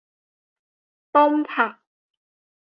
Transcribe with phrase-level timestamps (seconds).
[1.15, 1.73] ต้มผัก